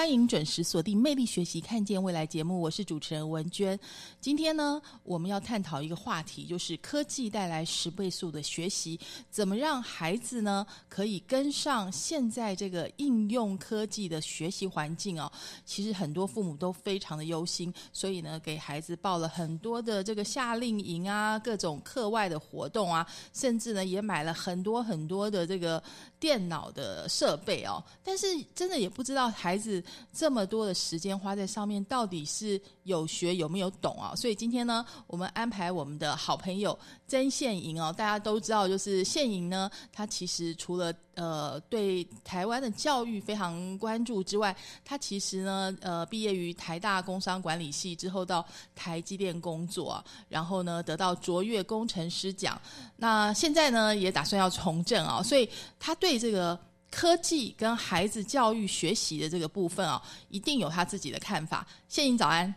[0.00, 3.78] 欢迎准时锁定《魅力学习，看见未来》节目，我是主持人文娟。
[4.18, 8.98] 今天呢，我们要探讨一个话题，就是科技带来十倍速的学习，
[9.30, 15.30] 怎么让孩子呢可以跟上现在这个应用科技的学习环境哦？
[15.66, 25.82] 其实很多父母都非常的忧心，所以呢，给孩子报了很多的这个夏令营啊，各种课外的活动啊，甚至呢，也买了很多很多的这个
[26.18, 27.84] 电脑的设备哦。
[28.02, 29.84] 但是真的也不知道孩子。
[30.12, 34.14] 这么多的时间花在上面，到底是有学有没有懂啊？
[34.14, 52.60] 所以今天呢，我们安排我们的好朋友曾宪莹哦，大家都知道，就是宪莹呢，他其实除了呃对台湾的教育非常关注之外，他其实呢呃毕业于台大工商管理系之后，到台积电工作，然后呢得到卓越工程师奖，
[52.96, 55.48] 那现在呢也打算要从政啊，所以
[55.78, 56.58] 他对这个。
[56.90, 61.66] 科技跟孩子教育学习的这个部分啊，一定有他自己的看法。
[61.88, 62.52] 谢颖早安，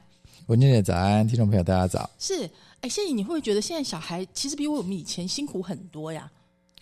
[0.47, 2.09] 文娟姐早安，听众朋友大家早。
[2.17, 2.49] 是，
[2.81, 6.29] 哎，谢颖，你会不会觉得现在小孩其实比我们以前辛苦很多呀？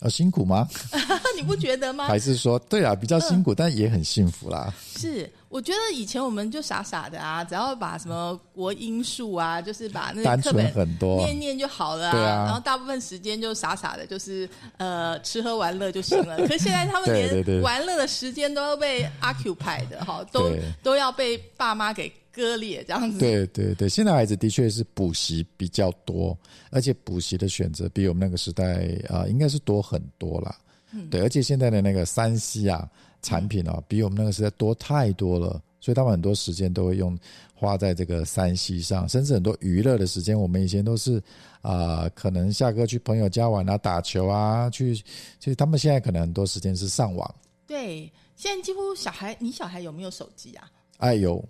[0.02, 0.68] 哦，辛苦吗？
[1.38, 2.08] 你不觉得吗？
[2.08, 4.74] 还是说，对啊，比较辛苦，但也很幸福啦。
[4.98, 12.46] 是，我觉得以前我们就傻傻的啊，只要把什么国音数啊，就是把那单纯很多念念就好了啊。
[12.46, 16.36] 然后大部分时间就傻傻的，就是呃吃喝玩乐就行了。
[16.50, 20.52] 可现在他们连玩乐的时间都要被 occupied 哈，都
[20.82, 22.12] 都要被爸妈给。
[22.32, 26.38] 割裂这样子，对对对，现在孩子的确是补习比较多，
[26.70, 30.58] 而且补习的选择比我们那个时代啊，应该是多很多啦。
[30.94, 32.90] 嗯，对，而且现在的那个三 C 啊
[33.22, 37.18] 产品啊，比我们那个时代多太多了，所以他们很多时间都会用
[37.54, 41.22] 花在这个三 C 上，甚至很多娱乐的时间，我们以前都是
[41.62, 45.04] 啊，可能下课去朋友家玩啊，打球啊，去，其
[45.46, 47.36] 实他们现在可能很多时间是上网。
[47.68, 50.70] 对，现在几乎小孩，你小孩有没有手机啊？
[50.98, 51.44] 哎有。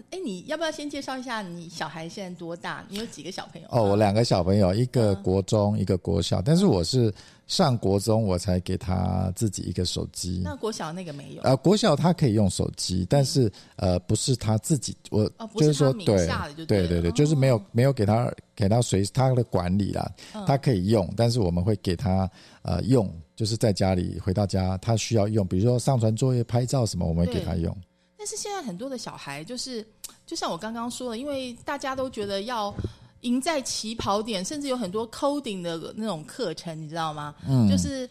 [0.00, 2.84] 啊，哎，你要不要先介绍一下你小孩现在多大？
[2.88, 3.68] 你有几个小朋友？
[3.70, 6.40] 哦，我两个小朋友，一个国中，一个国小。
[6.40, 7.12] 但是我是
[7.46, 10.42] 上国中我才给他自己一个手机。
[10.44, 11.42] 那国小那个没有？
[11.42, 14.96] 呃，国小他可以用手机，但是呃，不是他自己。
[15.10, 16.26] 我就是说，对
[16.66, 20.10] 对对对，就是没有没有给他给他随他的管理啦。
[20.46, 22.30] 他可以用，但是我们会给他
[22.62, 27.76] 呃用，就是在家里回到家他需要用，比如说上传作业、拍照什么，我们会给他用。
[28.18, 29.86] 但是现在很多的小孩就是，
[30.26, 32.74] 就像我刚刚说的，因为大家都觉得要
[33.20, 37.34] 赢在起跑点，甚至有很多 coding 的那种课程，你知道吗？
[37.48, 38.10] 嗯，就是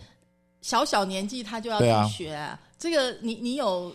[0.62, 3.94] 小小年纪他就要去学这个，你你有。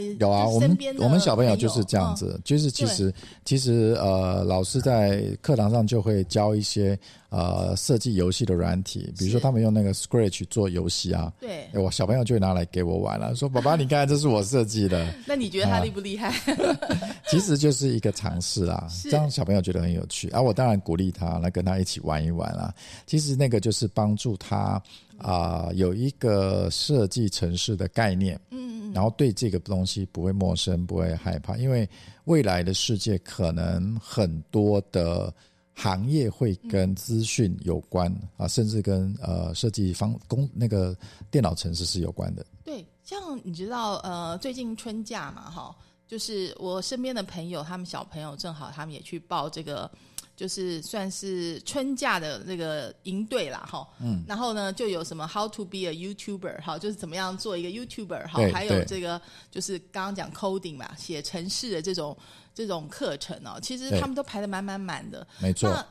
[0.00, 3.12] 有啊，我们我们小朋友就是这样子，就是其实
[3.44, 6.98] 其实呃，老师在课堂上就会教一些
[7.30, 16.32] 呃设计游戏的软体，比如说他们用那个 Scratch 做游戏啊，对，我小朋友就会拿来给我玩了，说爸爸你看这是我设计的， 那你觉得他厉不厉害？
[17.28, 22.74] 其实就是一个尝试啦，让小朋友觉得很有趣，啊我当然鼓励他来跟他一起玩一玩啦。
[23.06, 24.80] 其实那个就是帮助他。
[25.18, 31.88] 啊，有一个设计城市的概念，嗯嗯，然后对这个东西不会陌生，不会害怕，因为
[32.24, 35.32] 未来的世界可能很多的
[35.74, 40.96] 行业会跟资讯有关啊，甚至跟呃设计方工那个
[41.30, 42.44] 电脑城市是有关的。
[42.64, 45.74] 对，像你知道呃，最近春假嘛，哈，
[46.06, 49.90] 就是我身边的朋友，他们小朋友正好他们也去报这个。
[50.34, 59.20] 就是算是春假的那个营队啦，哈，嗯，然后呢，就有什么 How to be a YouTuber，哈，就是怎么样做一个 YouTuber，哈，还有这个
[59.50, 62.16] 就是刚刚讲 coding 嘛，写程式的这种
[62.54, 65.70] 这种课程哦，其实他们都排的满满满的，没错。
[65.70, 65.86] 那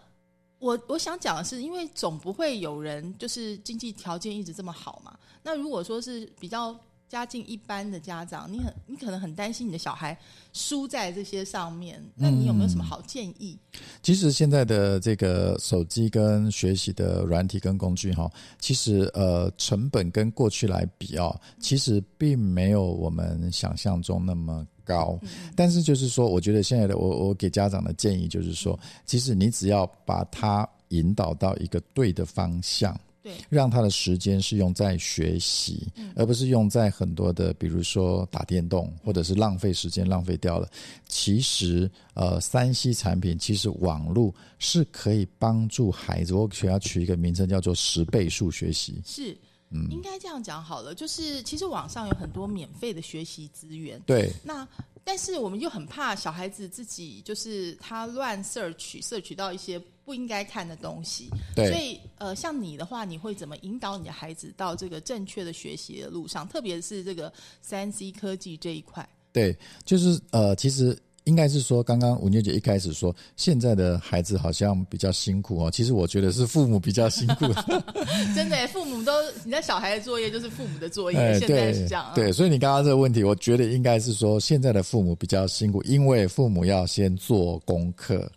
[0.59, 5.17] 我我想讲的是，因为总不会有人就是经济条件一直这么好嘛。
[5.43, 6.77] 那如果说是比较。
[7.11, 10.17] 家境一般的家长，你很你可能很担心你的小孩
[10.53, 13.59] 输在这些上面，那你有没有什么好建议？
[14.01, 25.19] 其实现在的这个手机跟学习的软体跟工具哈，其实呃成本跟过去来比啊，其实并没有我们想象中那么高。
[25.53, 32.97] 但是就是说，我觉得现在的我我给家长的建议就是说，其实你只要把他引导到一个对的方向。
[33.23, 40.67] 对，让他的时间是用在学习，而不是用在很多的，比如说打电动，或者是浪费时间浪费掉了。
[41.07, 49.01] 其实，呃，三 C 产品其实网络是可以帮助孩子，我需要取一个名称叫做十倍数学习。
[49.05, 49.37] 是，
[49.69, 54.01] 嗯，应该这样讲好了，就是其实网上有很多免费的学习资源。
[54.05, 54.67] 对，那。
[55.03, 66.47] 但是我们又很怕小孩子自己就是他乱 search search 到一些不应该看的东西，对，所以呃，像你的话，你会怎么引导你的孩子到这个正确的学习的路上？
[66.47, 67.31] 特别是这个
[67.61, 69.07] 三 C 科技这一块。
[69.31, 70.97] 对，就是呃，其实。
[71.25, 75.69] 应该是说，刚刚吴妞姐一开始说，现在的孩子好像比较辛苦哦。
[75.69, 77.45] 其实我觉得是父母比较辛苦。
[78.35, 79.11] 真的，父母都
[79.45, 82.11] 你在小孩的作业就是父母的作业，现在是这样。
[82.15, 88.29] 对，所以你刚刚这个问题，我觉得应该是说，现在的父母比较辛苦，因为父母要先做功课，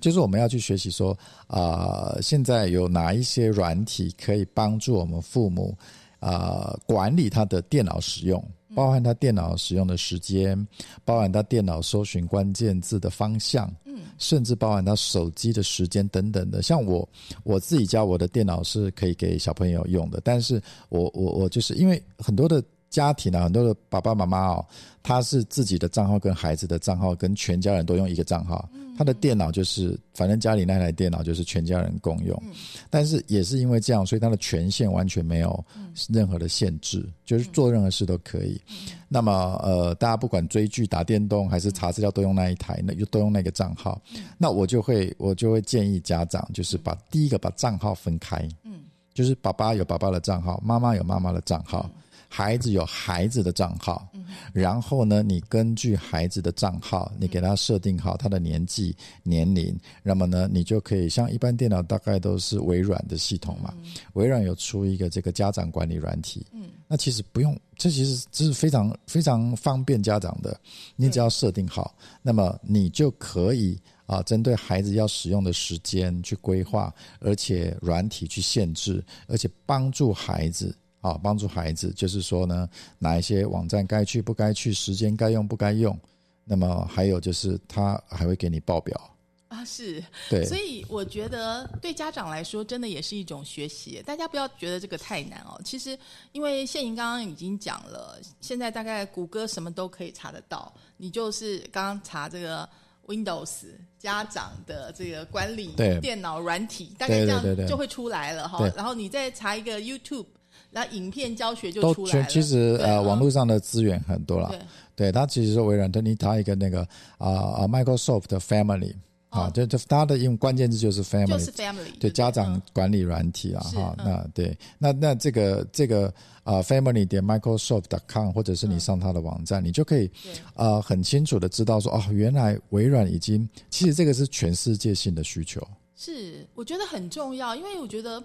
[0.00, 1.16] 就是我们要去学习说
[1.46, 5.74] 啊，现在有哪一些软体可以帮助我们父母
[6.20, 8.42] 啊管理他的电脑使用。
[8.76, 10.54] 包含他电脑使用的时间，
[11.02, 16.60] 包含他电脑搜寻关键字的方向，嗯，甚至包含他手机的时间等等的。
[16.60, 17.08] 像我
[17.42, 24.66] 我自己家我的电脑是可以给小朋友用的，但是我我我就是因为很多的家庭啊，很多的爸爸妈妈哦，
[25.02, 28.68] 他是自己的账号跟孩子的账号跟全家人都用一个账号。
[28.98, 32.42] 他的电脑就是，反正家里那台电脑就是全家人共用，
[32.88, 35.62] 但是也是因为这样，所以他的权限完全没有
[36.08, 38.58] 任何的限制，就是做任何事都可以。
[39.06, 44.00] 那么，呃，大家不管追剧、打电动还是查资料，都用那一台，那就都用那个账号。
[44.38, 48.80] 那我就会，我就会建议家长，就是把第一个把账号分开，嗯，
[49.12, 51.90] 就是爸爸有爸爸的账号，妈妈有妈妈的账号。
[52.28, 54.08] 孩子有孩子的账号，
[54.52, 63.72] 然后呢，你根据孩子的账号，你给他设定好他的年纪、年龄，那么呢，你就可以像一般电脑大概都是微软的系统嘛，
[64.14, 70.58] 微软有出一个这个家长管理软体，嗯，那其实不用，这其实这是非常非常方便家长的，
[70.96, 80.76] 你只要设定好，那么你就可以啊，针对孩子要使用的时间去规划，而且软体去限制，而且帮助孩子。
[81.06, 82.68] 啊，帮助孩子，就是说呢，
[82.98, 85.96] 哪一些网站该去不该去，时间该用不该用，
[86.44, 89.00] 那么还有就是他还会给你报表
[89.46, 94.02] 啊，是对，所以我觉得对家长来说，真的也是一种学习。
[94.04, 95.60] 大家不要觉得这个太难哦。
[95.64, 95.96] 其实，
[96.32, 102.68] 因为谢莹刚刚已经讲了，现在大概谷歌什么都可以查得到，你就是刚刚查这个
[103.06, 103.66] Windows
[103.96, 105.68] 家长的这个管理
[106.00, 108.68] 电脑软体，大概这样就会出来了哈。
[108.74, 110.26] 然后你再查一个 YouTube。
[110.70, 112.26] 那影片教学就出来了。
[112.28, 114.54] 其实呃，网络上的资源很多了。
[114.94, 116.80] 对，它其实是微软的，你它一个那个
[117.18, 118.94] 啊啊，Microsoft 的 Family
[119.28, 123.94] 啊，就就它的用关键字就是 Family，就是 Family，对家长管理软体啊哈。
[123.98, 126.12] 那对，那那这个这个
[126.44, 130.10] 啊，Family 点 Microsoft.com，或者是你上它的网站，你就可以
[130.54, 135.60] 啊很清楚的知道说哦，原来微软已经其实这个是全世界性的需求。
[135.94, 138.22] 是，我觉得很重要，因为我觉得。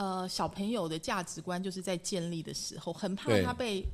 [0.00, 3.84] 呃，小朋友的价值观就是在建立的时候，很怕他被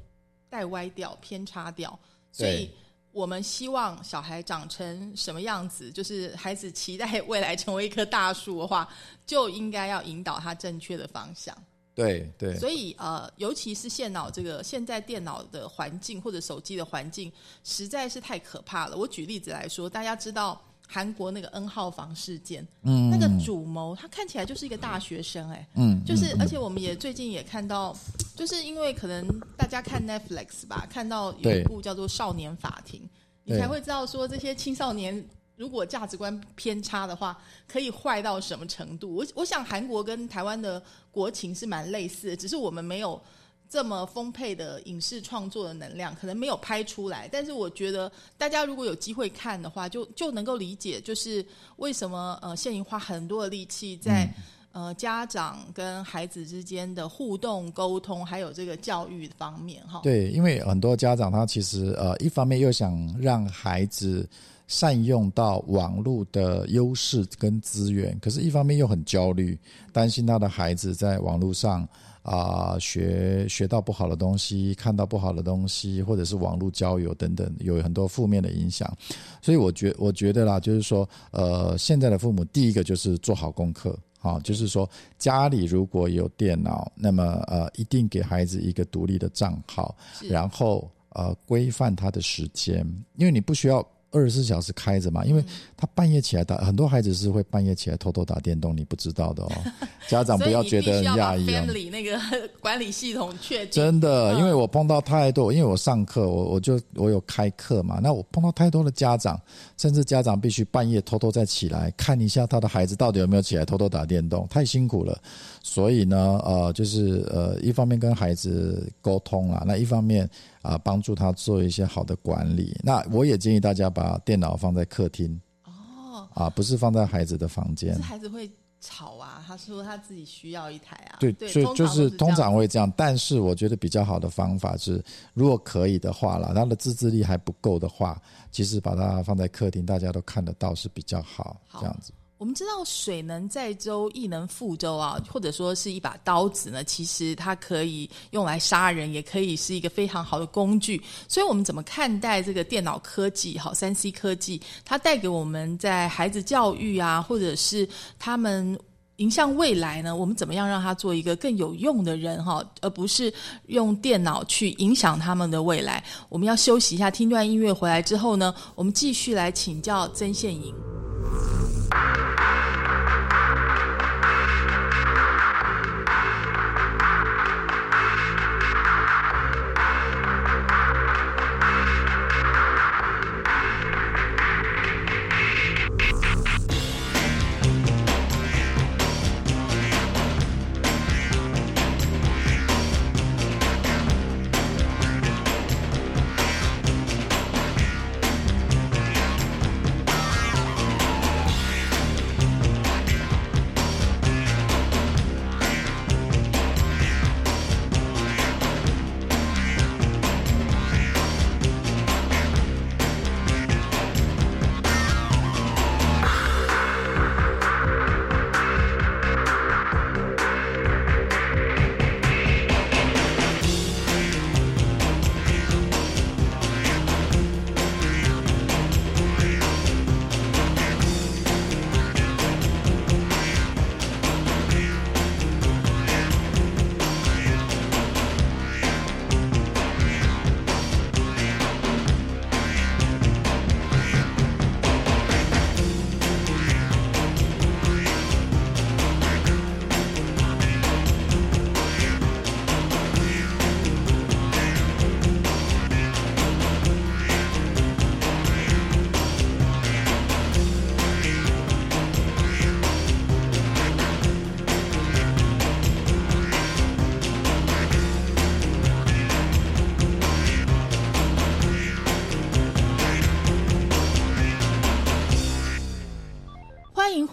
[0.48, 1.98] 带歪掉、偏差掉，
[2.30, 2.70] 所以
[3.10, 8.88] 我们希望小孩长成什么样子，就是孩子期待未来成为一棵大树的话，
[9.26, 11.52] 就应该要引导他正确的方向。
[11.92, 17.32] 对对，所以呃，尤其是现脑这个现在电脑的环境或者手机的环境，
[17.64, 18.96] 实在是太可怕了。
[18.96, 20.62] 我举例子来说，大家知道。
[20.86, 27.96] 韩国那个 N 号房事件，嗯，那个主谋他看起来就是一个大学生，哎，嗯，就是而且我们也最近也看到，
[28.34, 29.26] 就是因为可能
[29.56, 33.00] 大家看 Netflix 吧，看到有一部叫做《少年法庭》，
[33.44, 35.24] 你才会知道说这些青少年
[35.56, 39.14] 如果价值观偏差的话，可以坏到什么程度。
[39.14, 43.20] 我我想韩国跟台湾的国情是蛮类似的，只是我们没有。
[43.68, 47.28] 这么丰沛的影视创作的能量，可能没有拍出来。
[47.30, 51.44] 但是我觉得，大家如果有机会看的话，就就能够理解，就是
[51.76, 54.32] 为什么呃，谢颖花很多的力气在
[54.72, 60.00] 呃家长跟孩子之间的互动沟通，还有这个教育方面哈。
[60.02, 64.28] 对，因为很多家长他其实呃一方面又想让孩子
[64.68, 69.58] 善用到网络的优势跟资源，可是一方面又很焦虑，
[69.92, 71.86] 担心他的孩子在网络上。
[72.26, 78.92] 啊，学学到不好的东西，看到不好的东西，或者是网络交友等等，有很多负面的影响。
[79.40, 89.96] 所以，我觉我觉得啦，就是说，呃，现在的父母第一个就是做好功课，啊，就是说家里如果有电脑，那么呃，一定给孩子一个独立的账号，
[90.28, 93.86] 然后呃，规范他的时间，因为你不需要。
[94.10, 95.44] 二十四小时开着嘛，因为
[95.76, 99.50] 他半夜起来打，很多孩子是会半夜起来偷偷打电动，你不知道的哦。
[100.08, 101.64] 家长不要觉得压抑啊。
[101.90, 102.18] 那个
[102.60, 109.40] 管理系统确真的，因为我碰到太多，因为我上课，我我就我有开课嘛，那我碰到太多的家长，
[109.76, 115.20] 甚至家长必须半夜偷偷再起来看一下他的孩子到底有没有起来偷偷打电动，太辛苦了。
[115.62, 120.28] 所以呢，呃，就是呃，一方面跟孩子沟通啦，那一方面
[120.66, 122.76] 啊，帮助他做一些好的管理。
[122.82, 127.96] 那我也建议大家把电脑放在客厅哦，啊，不是放在孩子的房间。
[128.00, 131.18] 孩子会吵啊，他说他自己需要一台啊。
[131.20, 132.92] 对，所以就是通常会这样。
[132.96, 135.02] 但是我觉得比较好的方法是，
[135.34, 138.20] 如果可以的话啦，他的自制力还不够的话，
[138.50, 141.60] 其实把它放在客厅，大家都看得到是比较好。
[141.78, 142.12] 这样子。
[142.38, 151.02] 我们知道水能载舟，亦能覆舟啊，或者说是一把刀子呢，其实它可以用来杀人，也可以是一个非常好的工具。
[151.28, 153.56] 所以，我们怎么看待这个电脑科技？
[153.56, 157.88] 好，三 C 科技，它带给我们在孩子教育啊，或者是
[158.18, 158.78] 他们
[159.16, 160.14] 迎向未来呢？
[160.14, 162.44] 我们怎么样让他做一个更有用的人？
[162.44, 163.32] 哈，而不是
[163.66, 166.04] 用电脑去影响他们的未来。
[166.28, 170.74] 我们要休息一下，听段音乐回来之后呢，我们继续来请教曾宪颖。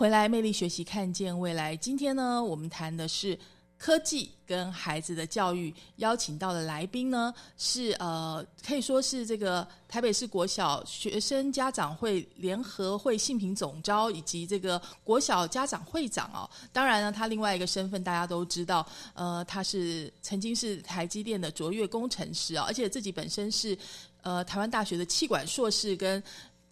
[0.03, 1.77] 回来，魅力学习，看见未来。
[1.77, 3.39] 今天呢，我们谈的是
[3.77, 5.73] 科技跟孩子的教育。
[5.95, 16.49] 邀请到的来宾呢，是呃，可以说是这个台北市国小学生家长会联合会信平总招，以及这个国小家长会长哦。
[16.73, 23.77] 当然呢，他另外一个身份大家都知道，呃，他是曾经是台积电的卓越工程师啊，而且自己本身是
[24.21, 26.21] 呃台湾大学的气管硕士跟。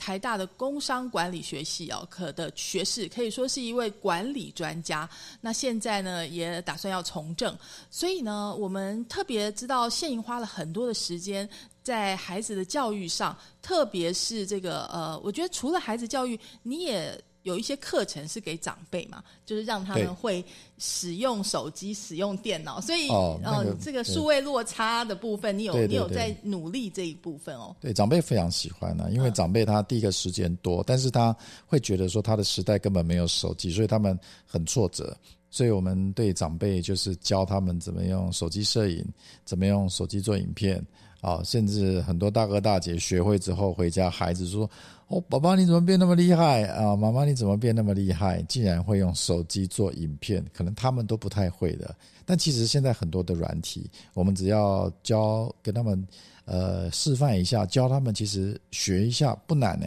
[0.01, 5.07] 台大的工商管理学系哦，可的学士可以说是一位管理专家。
[5.39, 7.55] 那现在呢，也打算要从政，
[7.91, 11.47] 所以呢，我们特别知道现营花了很多的时间
[11.83, 17.23] 在孩子的教育上，特别是这个呃，我觉得除了孩子教育，你也。
[17.43, 20.43] 有一些课程是给长辈嘛，就是让他们会
[20.77, 27.75] 使用手机、使用电脑，所以嗯，这个数位落差的部分，你有你有在努力这一部分哦。
[27.81, 35.17] 对，长辈非常喜欢呢，因为长辈他第一个时间多，但是他会觉得说他的时代根本没有手机，所以他们很挫折。
[35.49, 39.03] 所以我们对长辈就是教他们怎么用手机摄影，
[39.43, 40.81] 怎么用手机做影片
[41.21, 44.69] 啊，甚至很多大哥大姐学会之后回家，孩子说。
[45.11, 46.95] 哦，宝宝你怎么变那么厉害啊？
[46.95, 48.41] 妈妈你怎么变那么厉害？
[48.43, 51.93] 竟然会用手机做影片，可能他们都不太会的。
[52.25, 56.07] 但其实现在很多的软体，我们只要教给他们，
[56.45, 59.85] 呃，示范一下，教他们，其实学一下不难呢。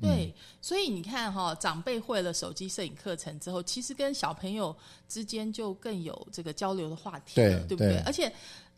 [0.00, 4.74] 对，所以你看哈，长辈会了手机摄影课程之后，其实跟小朋友
[5.08, 7.98] 之间就更有这个交流的话题了，对不对？
[8.06, 8.30] 而且，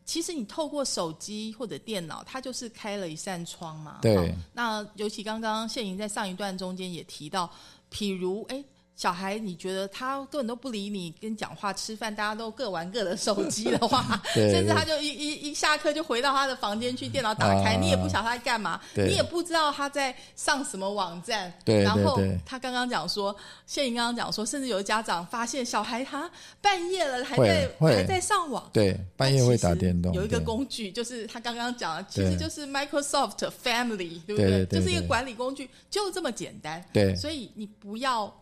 [0.08, 3.98] 其实你透过手机或者电脑，它就是开了一扇窗嘛。
[4.00, 4.34] 对。
[4.54, 7.48] 那尤其刚刚谢莹在上一段中间也提到，
[7.92, 8.64] 譬如哎。
[8.98, 21.52] 小孩，你觉得他根本都不理你，跟讲话、吃饭，大家都各玩各的手机的话， 甚至他就一一一下课就回到他的房间去，电脑打开，你也不晓得他在干嘛，你也不知道他在上什么网站。
[21.64, 23.34] 对然后他刚刚讲说，
[23.66, 26.28] 谢莹刚刚讲说，甚至有家长发现小孩他
[26.60, 30.12] 半夜了还在还在上网，对，半夜会打电动。
[30.12, 34.66] 有一个工具，就是他刚刚讲的，其实就是 Microsoft Family，对不对？
[34.66, 36.84] 就是一个管理工具，就这么简单。
[36.92, 38.34] 对，所以你不要。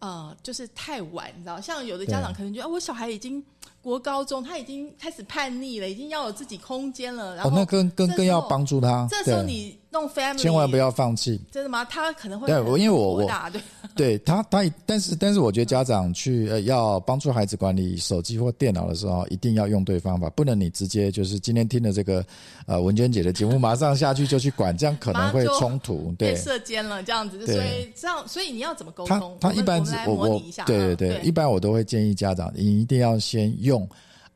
[0.00, 3.42] 呃，就是太晚，你知道，像有的家长可能觉得，我小孩已经。
[3.82, 7.34] 国高中他已经开始叛逆了，已经要有自己空间了。
[7.36, 9.06] 然后那更更更要帮助他。
[9.10, 11.40] 这时候你弄 family，千万不要放弃。
[11.50, 11.84] 真的吗？
[11.84, 13.60] 他可能会对，我因为我我对
[13.96, 22.24] 对他他，但是但是我觉得家长去呃要帮助孩子管理手机或电脑的时候，一定要用对方法，不能你直接就是今天听了这个
[22.66, 26.14] 呃文娟姐的节目，马上下去就去管，这样可能会冲突。
[26.18, 29.36] 对，射箭了这样子，所以这样所以你要怎么沟通？
[29.40, 33.88] 他他一般我我对对对，一般我都会建议家长，你一定要先用。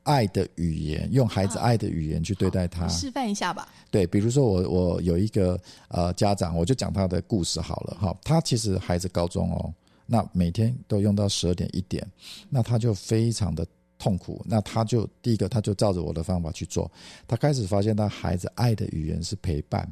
[0.04, 2.87] 爱的语言，用孩子爱的语言去对待他。
[2.88, 3.66] 示范一下吧。
[3.90, 8.14] 对，比如说我我有一个呃家长，我就讲他的故事好了哈。
[8.23, 9.73] 他其实孩子高中哦，
[10.04, 12.06] 那每天都用到十二点一点，
[12.50, 13.66] 那他就非常的
[13.99, 14.44] 痛苦。
[14.47, 16.92] 那他就第一个，他就照着我的方法去做。
[17.26, 19.90] 他开始发现他孩子爱的语言是陪伴，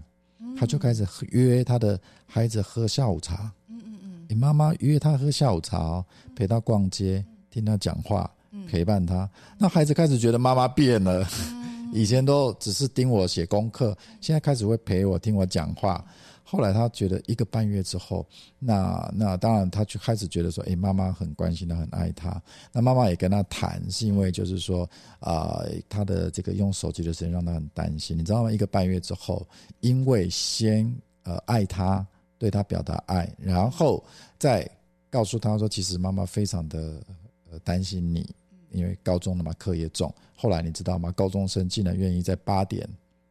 [0.58, 3.50] 他就开始约他的孩子喝下午茶。
[3.66, 6.04] 嗯嗯嗯，你妈妈约他喝下午茶，哦
[6.36, 8.30] 陪他逛街，听他讲话。
[8.68, 9.28] 陪伴他，
[9.58, 11.26] 那孩子开始觉得妈妈变了，
[11.92, 16.04] 以前都只是盯我写功课，现在开始会陪我听我讲话。
[16.44, 18.26] 后来他觉得一个半月之后，
[18.58, 22.42] 那那当然他就开始觉得说，哎，妈妈很关心他，很爱他。
[22.72, 24.86] 那妈妈也跟他谈，是因为就是说
[25.18, 28.52] 啊，他的这个用手机的时间让他很担心，你知道吗？
[28.52, 29.46] 一个半月之后，
[29.80, 34.04] 因为先呃爱他，对他表达爱，然后
[34.38, 34.68] 再
[35.08, 37.02] 告诉他说，其实妈妈非常的
[37.50, 38.28] 呃担心你。
[38.72, 40.12] 因为高中的嘛，课业重。
[40.34, 41.12] 后来你知道吗？
[41.12, 42.88] 高中生竟然愿意在八点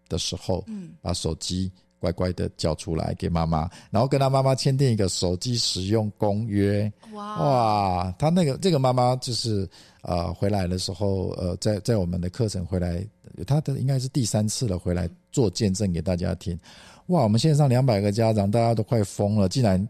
[0.08, 6.92] 的时候，嗯，把手机乖乖的交出来给妈妈，然后跟他妈妈签订一个手机使用公约。
[7.14, 9.70] 哇哇，他那个这个妈妈就是
[10.02, 13.06] 呃回来的时候，呃，在在我们的课程回来，
[13.46, 16.58] 他的应该是第三次了，回来做见证给大家听。
[17.08, 19.86] 哇，我们线上两百个家长，大家都快疯了，竟然。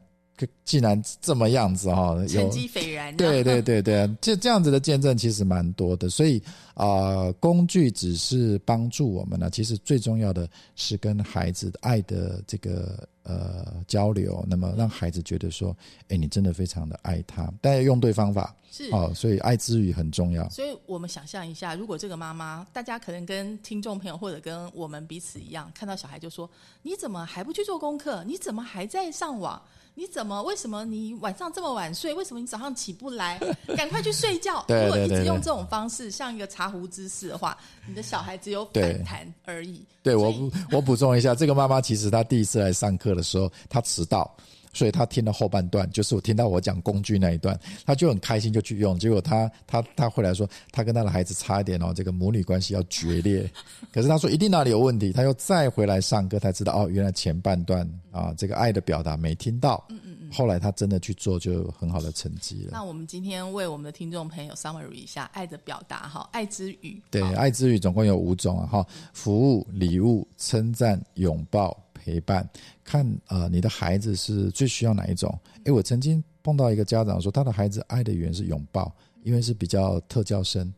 [0.63, 3.15] 既然这么样子哈，成绩斐然。
[3.17, 6.41] 对对对对，这这样子的见证其实蛮多的，所以
[6.73, 15.75] 啊，工具只是帮助我们呢，其实最重要的是跟孩子爱的这个呃交流，那么让孩子觉得说，
[16.09, 20.47] 哎，你真的非常的爱他，但要用对方法是哦，所以爱之语很重要。
[20.49, 26.49] 所以我们想象一下，如果这个妈妈，大家可能跟听众朋友或者跟我们彼此一样，看到小孩就说，
[26.81, 28.23] 你怎么还不去做功课？
[28.23, 29.61] 你怎么还在上网？
[29.93, 30.41] 你怎么？
[30.43, 32.13] 为什么你晚上这么晚睡？
[32.13, 33.39] 为什么你早上起不来？
[33.75, 34.65] 赶快去睡觉！
[34.67, 39.83] 如果一直用这种方式，像一个茶壶姿势的话，你的小孩只有反弹而已。
[40.01, 40.33] 对我，
[40.71, 44.35] 我补充一下，这个妈妈其实她第一次来上课的时候，她迟到。
[44.73, 48.97] 所以他听了后半段，就是我听到我讲工具那一段，他就很开心就去用。
[48.97, 53.49] 结果他他他回来说，他跟他的孩子差一点哦，这个母女关系要决裂。
[53.91, 59.83] 可是他说一定哪里有问题，他又再回来上课才知道哦，原来前半段啊这个爱的表达没听到。
[59.89, 60.31] 嗯嗯嗯。
[60.31, 62.69] 后来他真的去做，就很好的成绩了。
[62.71, 67.01] 那我们今天为我们的听众朋友 summary 一下爱的表达哈，爱之语。
[67.11, 71.77] 对，爱之语总共有五种啊哈，服务、礼物、称赞、拥抱。
[72.03, 72.49] 陪伴，
[72.83, 75.31] 看啊，你的孩子是最需要哪一种？
[75.65, 78.91] 诶，我曾经碰到一个家长说，他的孩子爱的语言是拥抱，
[79.23, 80.73] 因为是比较特教生。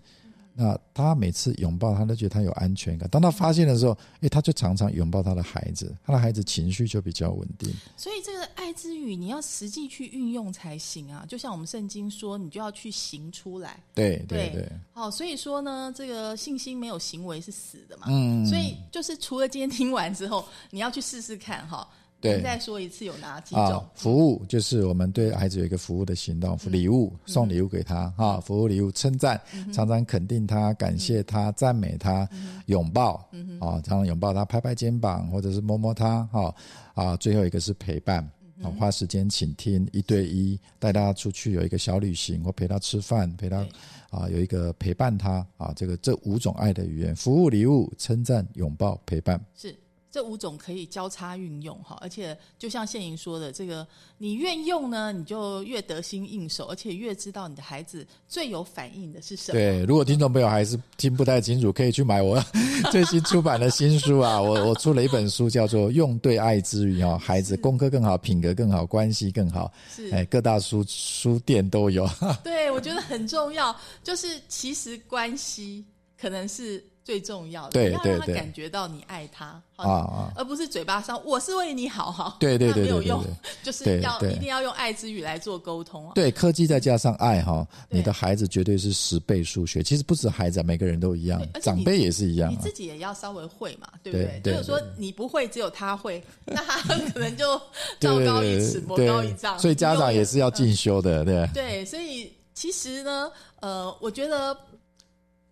[0.56, 3.10] 那他每次拥抱他都觉得他有安全感。
[3.10, 7.74] 当他发现的时候，哎，他就常常拥抱他的孩子，他的孩子情绪就比较稳定。
[7.98, 11.26] 所以这个爱之语你要实际去运用才行啊！
[11.28, 13.82] 就像我们圣经说，你就要去行出来。
[13.96, 14.70] 对对对。
[14.92, 18.06] 好，所以说呢，这个信心没有行为是死的嘛。
[18.10, 18.46] 嗯。
[18.46, 21.88] 所以就是除了今天听完之后，你要去试试看哈。
[22.24, 23.86] 对，再说一次有哪几种？
[23.94, 29.40] 服务就是我们对孩子有一个服务的行动，礼物送礼物给他哈，服务礼物称赞，
[29.74, 32.28] 常常肯定他，感谢他，赞美他，
[32.68, 33.16] 拥抱
[33.60, 36.56] 啊，常常拥抱他，拍拍肩膀或者是摸摸他哈
[36.94, 38.24] 啊，最后一个是陪伴
[38.62, 43.68] 啊，花时间倾听，一对一带他出去有一个小旅行，或陪他吃饭，陪他
[44.10, 49.44] 啊有一个陪伴他啊，这个这五种爱的语言：服务、礼物、称赞、拥抱、陪伴。
[49.56, 49.76] 是。
[50.14, 53.86] 这五种可以交叉运用哈，而且就像现莹说的，这个
[54.20, 59.54] 你越用呢，你就越得心应手，而且越知道你的孩子最有反应的是什么。
[59.54, 62.40] 对，如果听众朋友还是听不太清楚，可以去买我
[62.92, 69.74] 最新出版的新书啊，我我出了一本书叫做《用对爱之语》哦，孩子功课更好，品格更好，关系更好。
[69.90, 72.08] 是，哎，各大书书店都有。
[72.46, 75.84] 对，我觉得很重要，就是其实关系
[76.16, 76.86] 可能是。
[77.04, 83.24] 最重要的，你要让他感觉到你爱他啊，而不是嘴巴上我是为你好哈，对对对， 没有用，
[83.62, 86.10] 就是要一定要用爱之语来做沟通。
[86.16, 89.84] 对，科技再加上爱哈，你的孩子绝对是十倍数学。
[89.84, 92.52] 其实不止孩子，每个人都一样，长辈也是一样。
[92.52, 94.54] 你自己也要稍微会嘛，对不对？
[94.54, 96.80] 就是说你不会，只有他会， 那他
[97.12, 97.58] 可能就
[98.00, 99.60] 道高一尺，魔高一丈。
[99.60, 101.48] 所以家长也是要进修的，对。
[101.54, 104.58] 对，所以其实呢，呃，我觉得。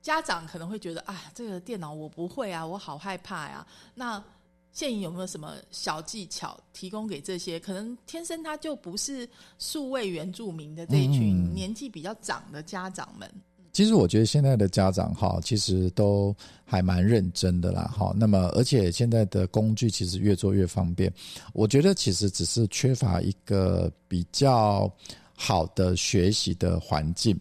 [0.02, 3.66] 家长可能会觉得啊，这个电脑我不会啊，我好害怕呀。
[3.94, 4.24] 那
[4.72, 9.28] 现颖有没有什么小技巧提供给这些可能天生他就不是
[9.60, 13.30] 数位原住民的这一群年纪比较长的家长们？
[13.74, 16.36] 其实我觉得现在的家长哈，其实都
[16.66, 17.84] 还蛮认真的啦。
[17.98, 21.14] 哈，那么而且现在的工具其实越做越方便。
[21.54, 24.92] 我觉得其实只是缺乏一个比较
[25.36, 27.40] 好的学习的环境。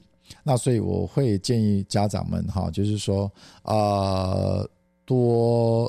[0.51, 3.31] 那所以我会建议家长们哈，就是说，
[3.63, 4.69] 呃，
[5.05, 5.89] 多，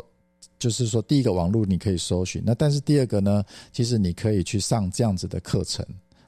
[0.60, 3.44] 就是说，第一个网络你可以搜寻，那但是第二个呢，
[3.74, 5.84] 其实你可以去上这样子的课程。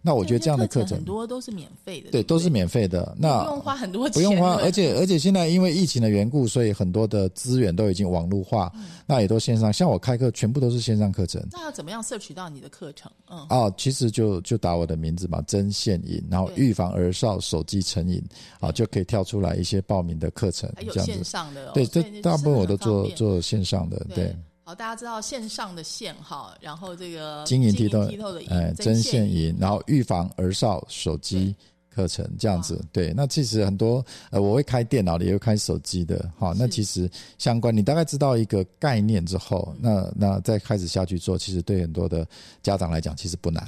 [0.06, 3.16] 那我觉得这样的课程很多都是免费的，对，都是免费的。
[3.18, 8.70] 那不用花很多钱，不用花， 而且而且现在因为疫情的缘故，所以很多的资源都已经网络化，
[9.08, 9.72] 那也都线上。
[9.72, 11.42] 像我开课，全部都是线上课程。
[11.52, 13.10] 那要怎么样摄取到你的课程？
[13.30, 18.22] 嗯，哦，其实就就打我的名字嘛，针线瘾，然后预防儿少手机成瘾，
[18.60, 24.36] 啊，就可以跳出来一些报名的课程，还有线上的，对，这大部分我都做做线上的，对。
[24.66, 31.54] 好，大家知道线上的线哈，然后这个晶莹剔透的哎，针线银，然后预防儿少手机
[31.94, 32.82] 课程这样子。
[32.94, 36.32] 对，那其实很多呃，我会开电脑的，也会开手机的。
[36.40, 42.26] 哈，那其实相关，你大概知道一个概念之后，那那再开始下去做，其实对很多的
[42.62, 43.62] 家长来讲，其实不难。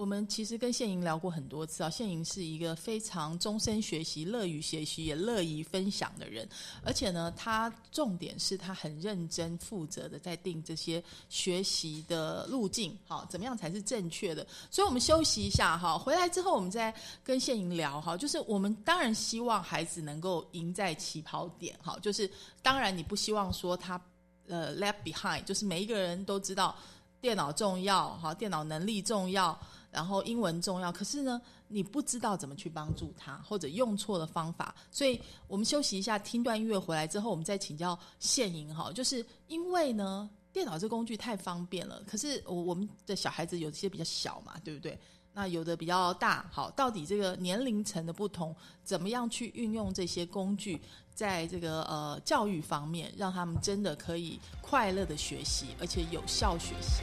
[0.00, 6.48] 我们其实跟现莹聊过很多次啊，现莹是一个非常终身学习、乐于学习、也乐于分享的人，
[6.82, 14.46] 而且呢，他重点是他很认真负责的在定这些学习的路径，好，怎么样才是正确的？
[14.70, 22.28] 所以我们休息一下哈，回来之后我们再跟现莹聊哈，就是我们当然希望孩子能够赢在起跑点，哈，就是
[22.62, 24.00] 当然你不希望说他
[24.48, 26.74] 呃 left behind，就是每一个人都知道
[27.20, 29.60] 电脑重要，哈，电脑能力重要。
[29.90, 38.92] 然后英文重要，可是呢，你不知道怎么去帮助他，或者用错了方法，所以我们休息一下，听段音乐回来之后，我们再请教现银哈。
[38.92, 44.98] 就是因为呢，电脑这工具太方便了，可是我我们的小孩子有些比较小嘛，对不对？
[45.32, 50.80] 那有的比较大，好，到底这个年龄层的不同，怎么样去运用这些工具，
[51.14, 57.02] 在这个呃教育方面，让他们真的可以快乐的学习，而且有效学习。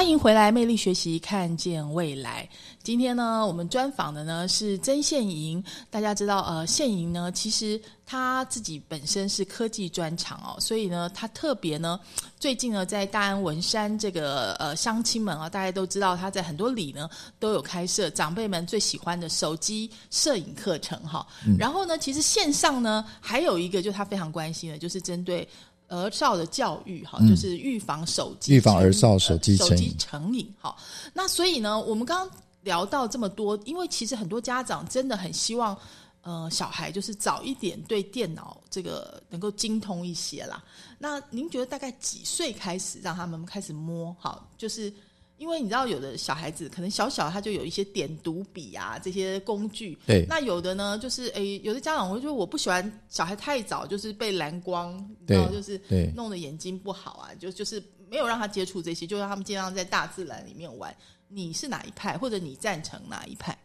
[0.00, 2.48] 欢迎回来，魅力学习，看见未来。
[2.82, 5.62] 今天呢，我们专访的呢是曾宪莹。
[5.90, 12.00] 大家知道，呃，宪莹呢，其实他自己本身是科技专长哦，所以呢，他特别呢，
[12.38, 17.06] 最近呢，在大安文山这个呃乡亲们啊，大家都知道他在很多里呢
[17.38, 21.26] 都有开设长辈们最喜欢的手机摄影课程哈。
[21.58, 25.46] 然后呢，其实线上呢还有一个，就他非常关心的，就是针对
[25.90, 30.74] 儿少的教育哈，就是预防手机预防儿少手机手机成瘾哈。
[31.12, 32.38] 那所以呢，我们刚刚。
[32.62, 35.74] 聊到这么多，因为其实很多家长真的很希望，
[36.20, 40.62] 呃，小孩就是早一点对电脑这个能够精通一些啦。
[40.98, 44.14] 那您觉得大概几岁开始让他们开始摸？
[44.20, 44.92] 好，就是
[45.40, 49.98] 因为你知道，有的小孩子可能小小他就有一些点读笔啊这些工具。
[50.06, 50.26] 对。
[50.28, 54.92] 那有的呢，就是诶，有的家长会说我不喜欢小孩太早就是被蓝光，
[55.26, 55.80] 然后就是
[56.14, 60.94] 弄得眼睛不好啊，就就是没有让他接触这些，就让他们尽量在大自然里面玩。
[61.26, 63.56] 你是哪一派，或者你赞成哪一派？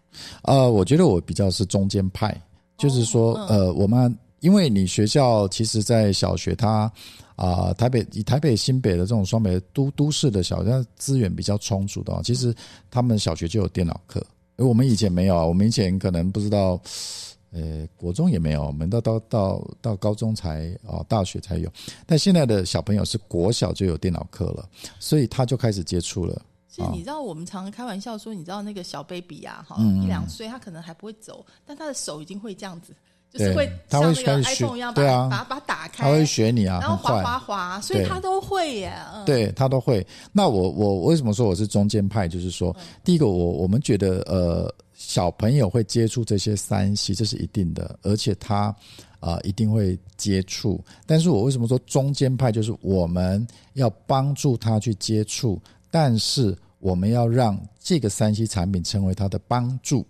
[0.44, 2.42] 呃，我觉得我比较是中间派，
[2.78, 6.90] 就是说，呃，我们因为你学校其实，在小学，它
[7.36, 12.56] 啊，台北以台北新北的这种双北都都市的小学资源比较充足的，其实
[12.90, 14.26] 他们小学就有电脑课，
[14.58, 16.80] 而我们以前没有啊，我们以前可能不知道，
[17.52, 21.70] 呃，国中也没有，我们到到到到高中才哦，大学才有，
[22.06, 24.70] 但现在的小朋友是国小就有电脑课了，
[25.00, 26.42] 所以他就开始接触了。
[26.70, 32.94] 其实你知道，我们常常开玩笑说，你知道那个小 baby 呀，哈，一两岁他可能还不会走，但他的手已经会这样子，
[33.38, 38.94] 就是会像那个 iPhone 一样，对啊，把把它打开，他会学你啊，然后滑滑滑，所以他都会耶，
[39.26, 40.06] 对他都会。
[40.32, 42.28] 那我我为什么说我是中间派？
[42.28, 48.74] 就是说，第一个，我我们觉得呃，小朋友会接触这些三 C，这是一定的，而且他
[49.20, 50.84] 啊一定会接触。
[51.06, 52.52] 但是我为什么说中间派？
[52.52, 56.58] 就是我们要帮助他去接触，但是。
[56.80, 60.06] 我们要让这个三 C 产品成为他的帮助，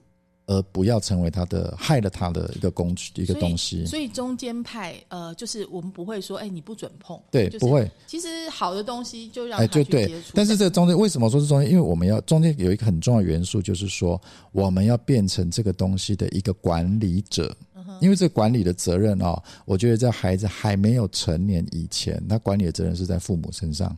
[0.47, 3.85] 而不要成为他的害了他的一个工具一个东西。
[3.85, 7.19] 所以中间派呃，就是我们不会说，哎，你不准碰。
[7.31, 7.89] 对，不会。
[8.07, 10.31] 其实好的东西就让他去接触。
[10.33, 11.69] 但是这中间为什么说是中间？
[11.69, 17.55] 因为我们要中间有一个很重要的元素，就是说我们要变成这个东西的一个管理者。
[18.01, 23.95] 因为这管理的责任哦，我觉得在孩子还没有成年以前，他管理的责任是在父母身上。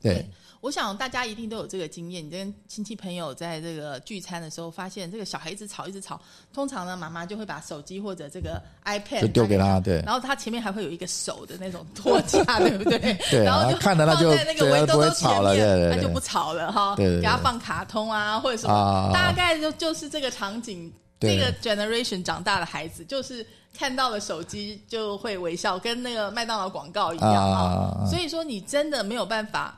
[0.00, 0.24] 对。
[0.62, 6.20] 我想大家一定都有这个经验，你跟亲戚朋友在这个聚餐的时候，发现这个小孩一直吵一直吵，
[6.54, 12.98] 通常呢，妈妈就会把手机或者这个 iPad 就丢给他，对，然后他前面还会有一个手的那种托架，对不对？
[13.28, 15.56] 对，然后就看着他就那个围不会吵了，
[15.90, 23.44] 他就不吵了哈，对，给他放卡通啊或者什么，大概就就是这个场景，这个 generation 长大的孩子，就是
[23.76, 29.76] 看到了手机就会微笑，跟那个麦当劳广告一样啊，所以说你真的没有办法。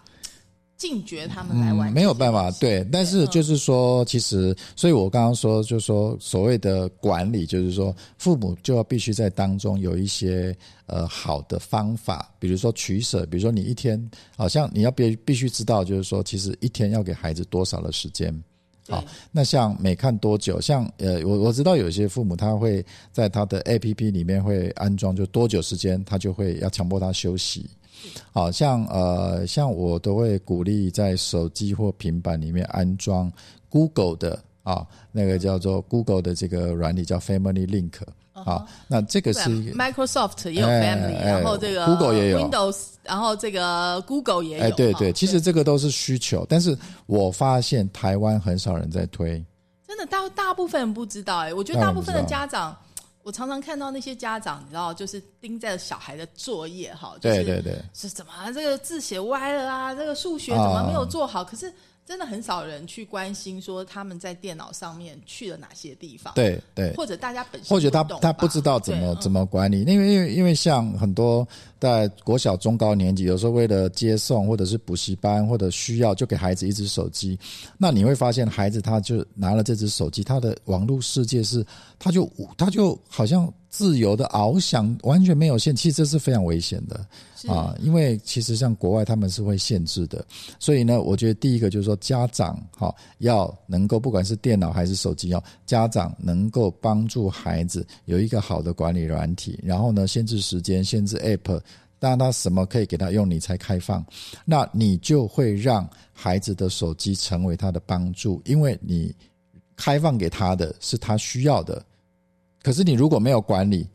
[0.85, 2.87] 禁绝他们来玩，没有办法，对。
[2.93, 13.99] 但是就是说，其实，所以我刚刚说，就是说，所谓的管理，就是说，父母就要必须在当中有一些呃好的方法，比如说取舍，比如说你一天，
[14.37, 18.31] 好像你要必必须知道，就是说，其实一天要给孩子多少的时间。
[18.87, 27.71] 好，那像每看多久，像呃，我我知道有些父母他会在他的 A P P 里面会安装，就多久时间他就会要强迫他休息。
[28.33, 33.31] 好像呃，像我都会鼓励在手机或平板里面安装
[33.69, 37.93] Google 的啊，那个叫做 Google 的这个软体叫 Family Link
[38.33, 38.67] 啊。
[38.89, 44.65] 那这个是 Microsoft 也有 Family，然后这个 Google 也有 Windows，然后这个 Google 也有。
[44.65, 49.45] 哎，对对，其实这个都是需求，但是我发现台湾很少人在推。
[49.87, 52.77] 真的大大部分人不知道哎、我觉得大部分的家长，
[53.25, 61.43] 我常常看到那些家长，你知道，就是盯在小孩的作业哈，就是、对对对，是怎么啊这个字写歪了啊，这个数学怎么没有做好？
[61.43, 61.73] 可是
[62.07, 71.47] 真的很少人去关心说他们在电脑上面去了哪些地方，，对对，或者大家本身或者他他不知道怎么怎么管理，因为因为因为像很多
[71.81, 77.39] 在国小中高年级，有时候为了接送或者是补习班或者需要，就给孩子一只手机。
[77.79, 81.65] 那你会发现，孩子他就拿了这只手机，他的网络世界是，
[81.99, 85.75] 他就他就好像自由的翱翔，完全没有限。
[85.75, 87.05] 其实这是非常危险的
[87.53, 90.25] 啊，因为其实像国外他们是会限制的，
[90.61, 101.61] 所以呢，我觉得第一个就是说家长哈、要能够不管是电脑还是手机要，家长能够帮助孩子有一个好的管理软体，然后呢限制时间、限制 App，
[101.99, 104.07] 让他什么可以给他用，你才开放，
[104.45, 109.13] 那你就会让孩子的手机成为他的帮助，因为你
[109.75, 111.85] 开放给他的是他需要的，
[112.65, 113.87] 可是你如果没有管理，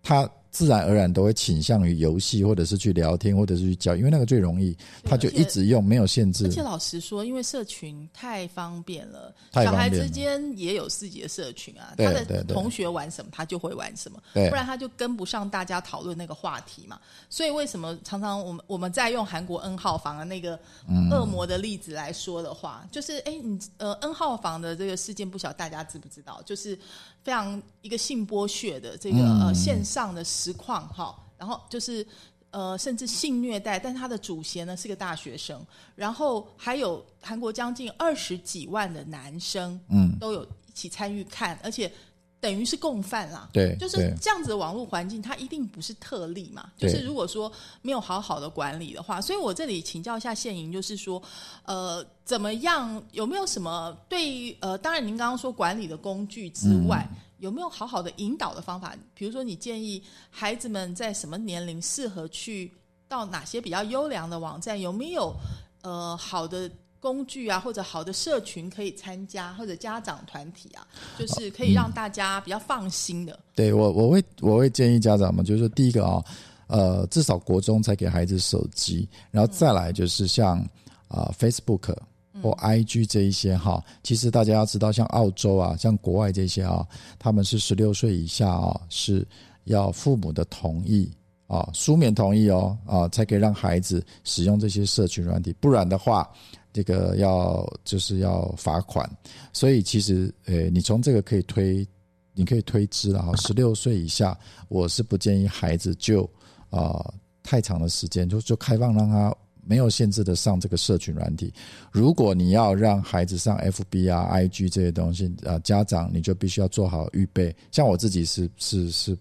[0.00, 6.48] 他自然而然都会倾向于游戏，或者是去聊天，或者是去教，因为那个最容易，他就一直用，没有限制而。
[6.48, 16.98] 且老实说，因为社群太方便了，小孩之间也有自己的社群啊，他的同学玩什么，他就会玩什么，不然他就跟不上大家讨论那个话题嘛。
[17.28, 26.40] 所以为什么常常我们我们在用韩国 N 号房的那个嗯恶魔的例子来说的话，就是哎，你呃 N 号房的这个事件，不晓得大家知不知道？
[26.46, 26.78] 就是
[27.26, 32.06] 非常一个性剥削的这个、嗯呃线上的实况哈，然后就是。
[32.52, 35.60] 呃，甚至性虐待，但他的主嫌呢是个大学生，
[35.94, 41.92] 然后还有韩国将近二十几万的男生，嗯，都有一起参与看，而且
[42.40, 43.48] 等于是共犯啦。
[43.52, 46.70] 对，就是这样子的网络环境，它一定不是特例嘛。
[46.76, 47.50] 就是如果说
[47.82, 51.22] 没有好好的管理的话，所以我这里请教一下现莹，就是说，
[51.64, 53.02] 呃，怎么样？
[53.12, 58.96] 有没有什么对于呃，当然您刚刚说管理的工具之外，嗯有没有好好的引导的方法？
[59.14, 62.72] 比如说，你建议孩子们在什么年龄适合去
[63.08, 64.80] 到哪些比较优良的网站？
[64.80, 65.34] 有没有
[65.82, 66.70] 呃好的？
[67.06, 70.84] 工具啊，或者好的社群可以参加，或者家长团体啊，
[71.16, 73.38] 就是可以让大家比较放心的。
[73.54, 76.24] 对我我会我会建议家长们，就是说第一个啊、
[76.66, 80.58] 呃，至少国中才给孩子手机，然后再来就是像
[81.06, 81.94] 啊、Facebook
[82.42, 86.84] 或 IG 这一些哈，其实大家要知道，像澳洲啊，像国外这些啊，
[87.20, 89.24] 他们是十六岁以下啊，是
[89.66, 91.08] 要父母的同意。
[91.48, 96.28] 啊，书面同意哦，啊，才可以让孩子使用这些社群软体，不然的话，
[96.76, 99.10] 这个要就是要罚款。
[99.50, 101.88] 所以其实，呃，你从这个可以推，
[102.34, 106.24] 你可以推知了哈，十六岁以下，我是不建议孩子就
[106.68, 109.32] 啊、呃太长的时间就就开放让他
[109.64, 111.54] 没有限制的上这个社群软体。
[111.92, 117.54] 如果你要让孩子上 FB 啊、IG 这些东西，啊，家长你就必须要做好预备。
[117.70, 119.16] 像我自己是是是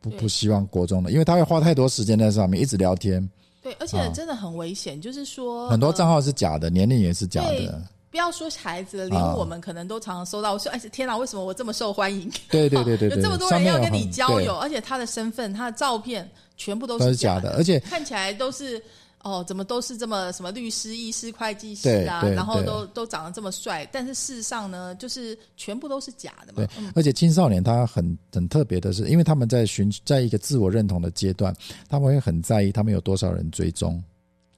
[0.00, 3.26] 不不希望国中的，因为他会花太多时间在上面，一直聊天，
[3.66, 7.82] 对，而且真的很危险，就是说很多账呃号是假的，年龄也是假的。
[8.12, 12.30] 不要说孩子，连啊我们可能都常常收到，我说：“哎，天哪，为什么我这么受欢迎？
[12.48, 18.80] 对对对对对，有这么多人要跟你交友，而且他的身份、他的照片全部都都是假假的，而且看起来都是
[19.26, 26.68] 哦，怎么都是这么什么律师、医师、会计师啊，然后都都长得这么帅，但是事实上呢，就是全部都是假的嘛对。
[26.78, 31.52] 嗯，而且青少年他很很特别的是，因为他们在寻在一个自我认同的阶段，
[31.88, 34.00] 他们会很在意他们有多少人追踪，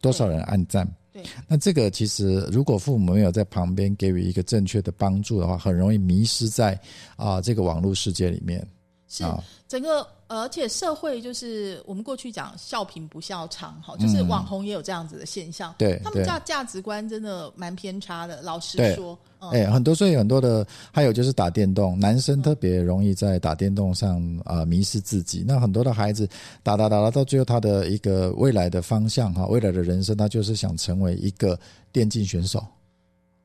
[0.02, 0.86] 多少人按赞。
[1.10, 6.78] 对，那这个其实如果父母没有在旁边给予一个正确的帮助的话，很容易迷失在
[7.16, 8.62] 啊、这个网络世界里面
[9.08, 9.42] 是啊。
[9.66, 15.72] 整个，呃而且社会就是我们过去讲笑贫不笑娼，哈，就是网红也有这样子的现象。
[15.72, 18.40] 嗯对对他们价价值观真的蛮偏差的。
[18.40, 25.44] 老实对说，嗯，哎、很多所以很多的，还有就是打电动，男生特别容易在打电动上啊、呃迷失自己。
[25.46, 26.26] 那很多的孩子
[26.62, 31.58] 打打打打到最后，他的一个未来的方向哈，未来的人生，他就是想成为一个
[31.92, 32.64] 电竞选手。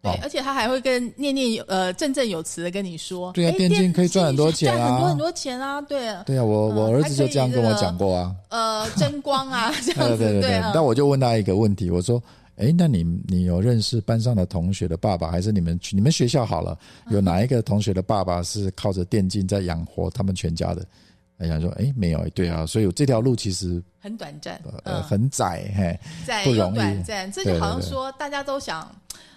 [0.04, 4.78] 对哦，而且他还会跟念念有呃振振有词的跟你说，对啊哎电竞可以赚很多钱啊。
[4.78, 6.08] 赚很多很多钱啊，对。
[6.08, 8.36] 啊，对啊，我我嗯儿子就这样跟我讲过啊。
[8.49, 10.72] 呃，争光啊， 这对样子，对对对，啊。
[10.74, 12.22] 但我就问他一个问题，我说
[12.58, 16.78] ：“哎，那你你有认识班上的同学的爸爸，还是你们你们学校好了，
[17.10, 20.86] 有哪一个同学的爸爸是靠着电竞在养活他们全家的？”
[21.39, 25.99] 他想说：“哎，没有，对啊，所以这条路其实很短暂，呃嗯，很窄，嘿，
[26.43, 28.88] 不容易短暂，这就好像说大家都想，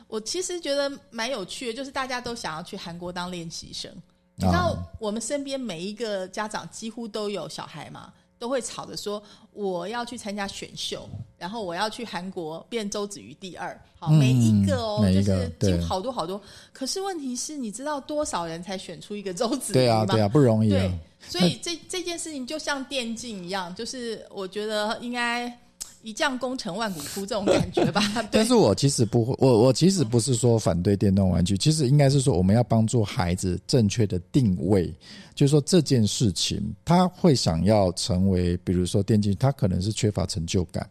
[0.09, 3.91] 我其实觉得蛮有趣的，就是大家都想要去韩国当练习生。
[4.39, 13.81] 你知道啊我们身边每一个家长几乎都有小孩嘛，都会吵着说我要去参加选秀，然后我要去韩国变周子瑜第二。
[13.99, 16.41] 好，每一个哦，就是进好多好多。
[16.73, 19.81] 可是问题是，你知道多少人才选出一个周子瑜吗？
[19.81, 20.69] 对啊，对啊，不容易。
[20.69, 20.93] 对，
[21.27, 25.51] 所以 这这件事情就像电竞一样，就是我觉得应该。
[26.07, 28.01] 一将功成万骨枯这种感觉吧。
[28.31, 34.95] 但是我其实不会，我我其实不是说反对电动玩具，其实应该是说我们要帮助孩子正确的定位。
[35.35, 40.89] 就是说这件事情，他会想要成为，比如说电竞，他可能是缺乏成就感。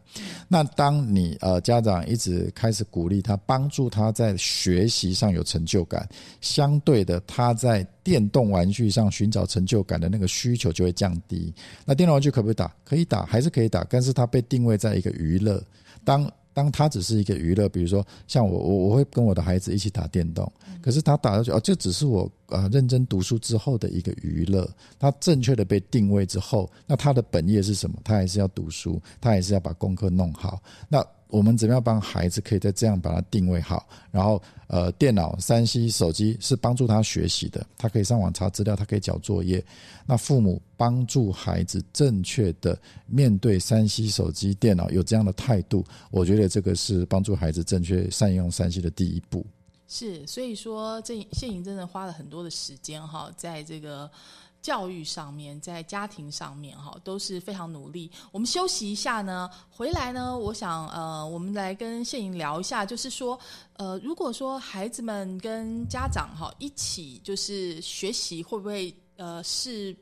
[0.48, 6.06] 那当你呃家长一直开始鼓励他，帮助他在学习上有成就感，
[6.42, 11.52] 相对的他在电动玩具上寻找成就感的那个需求就会降低。
[11.84, 12.72] 那电动玩具可不可以打？
[12.84, 15.60] 可以打，还是可以打，但是它被定位在一个娱乐。
[16.04, 20.50] 当当它只是一个娱乐，比如说像我，我我会跟我的孩子一起打电动，
[20.80, 24.68] 可是他打下去哦，这只是我呃认真读书之后的一个娱乐。
[24.98, 27.96] 他正确的被定位之后，那他的本业是什么？
[28.04, 30.62] 他还是要读书，他还是要把功课弄好。
[30.88, 33.88] 那我们怎么样帮孩子可以在这样把它定位好？
[34.12, 39.62] 然后，呃，电脑、三 C、手机是帮助他学习的，他可以上网查资料，他可以交作业。
[40.06, 49.44] 那父母帮助孩子正确的面对三 C、手机、电脑，有这样的态度，我觉得这个是帮助孩子正确善用三 C 的第一步。
[49.88, 54.10] 是，所以说，这谢颖真的花了很多的时间哈，在这个。
[54.62, 58.10] 教育上面，在家庭上面，哈，都是非常努力。
[58.32, 63.38] 我们休息一下呢，回来呢，我想，呃，我们来跟谢颖聊一下，就是说，
[63.74, 69.96] 呃，如果说孩子们跟家长哈一起就是学习，会不会呃是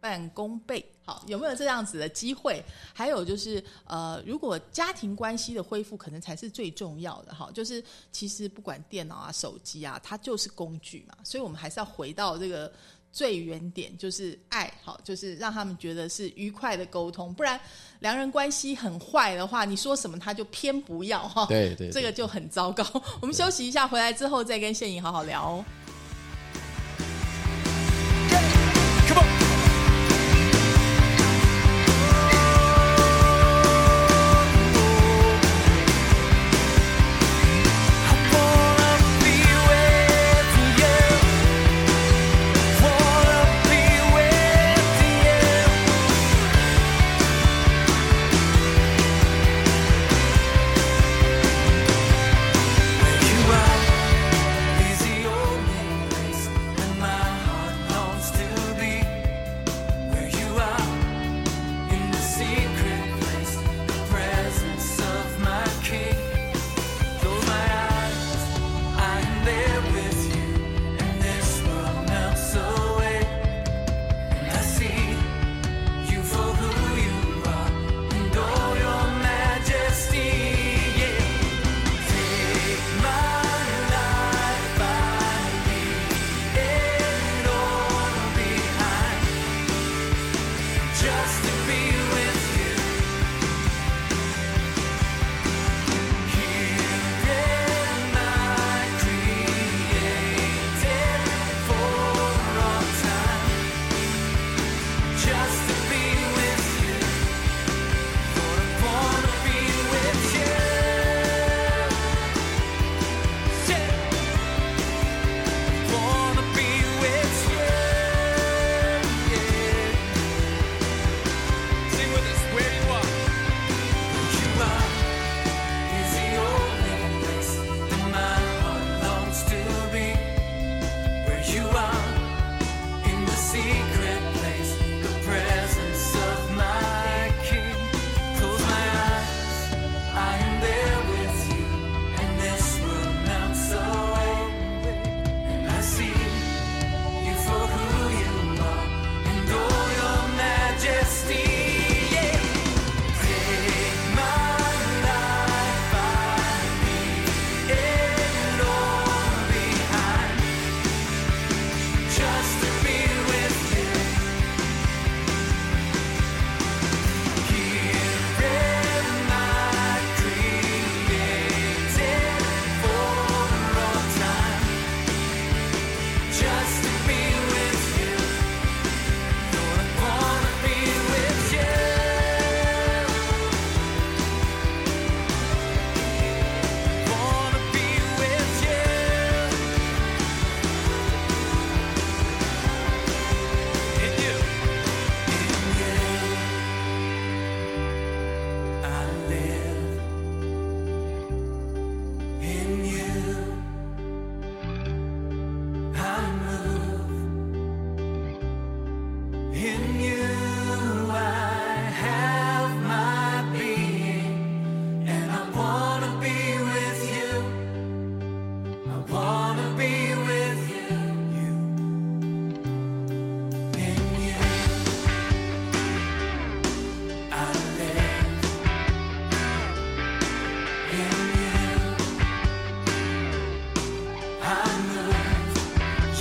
[0.00, 0.84] 半功倍？
[1.04, 2.62] 好，有没有这样子的机会？
[2.92, 7.50] 还有就是，呃，如果家庭关系的恢复，可能才是最重要的哈。
[7.54, 7.82] 就是
[8.12, 12.72] 其实不管电脑啊、手机啊，它就是工具嘛，所以我们还是要回到这个。
[13.10, 17.58] 最原点就是爱好，就是让他们觉得是愉快的沟通，不然
[18.00, 21.46] 两人关系很坏的话，你说什么他就偏不要哈。
[21.46, 22.84] 对对，这个就很糟糕。
[23.22, 25.64] 我们休息一下，回来之后再跟谢颖好好聊哦。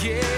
[0.03, 0.36] yeah.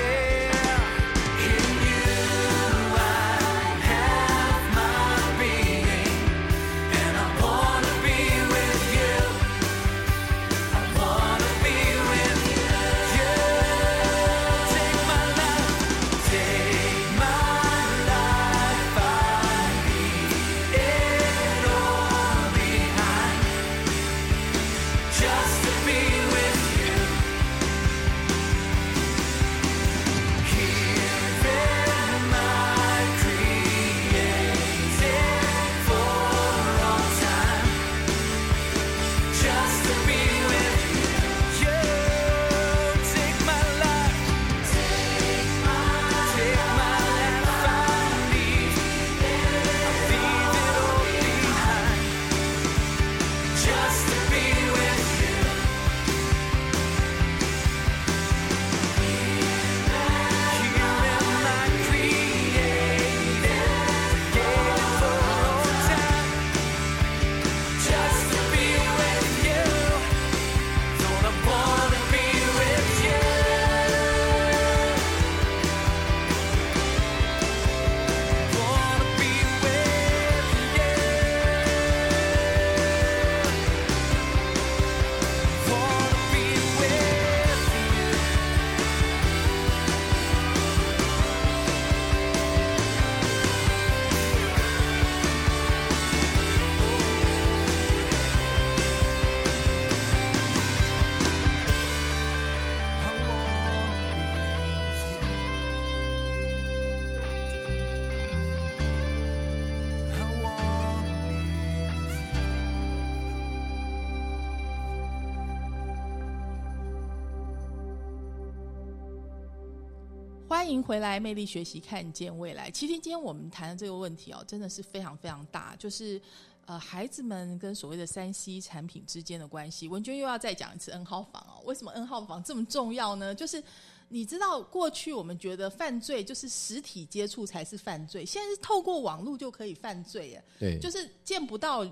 [120.69, 122.69] 欢迎回来，魅力学习，看见未来。
[122.69, 126.21] 其实今天我们谈的这个问题哦，真的是非常非常大，就是
[126.67, 129.87] 呃，孩子们跟所谓的三 C 产品之间的关系。
[129.87, 133.33] 文娟又要再讲一次 N 号房哦，为什么 N 号房这么重要呢？
[133.33, 133.63] 就是
[134.09, 140.43] 你知道，过去我们觉得犯罪就是实体接触才是犯罪，现在是透过网络就可以犯罪耶。
[140.59, 141.83] 对，就是见不到